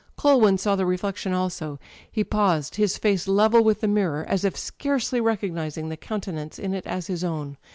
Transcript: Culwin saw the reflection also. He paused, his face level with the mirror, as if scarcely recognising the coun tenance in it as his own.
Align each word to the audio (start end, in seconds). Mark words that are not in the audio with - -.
Culwin 0.17 0.57
saw 0.57 0.75
the 0.75 0.87
reflection 0.87 1.31
also. 1.31 1.79
He 2.11 2.23
paused, 2.23 2.73
his 2.77 2.97
face 2.97 3.27
level 3.27 3.63
with 3.63 3.81
the 3.81 3.87
mirror, 3.87 4.25
as 4.27 4.43
if 4.43 4.57
scarcely 4.57 5.21
recognising 5.21 5.89
the 5.89 5.95
coun 5.95 6.21
tenance 6.21 6.57
in 6.57 6.73
it 6.73 6.87
as 6.87 7.05
his 7.05 7.23
own. 7.23 7.55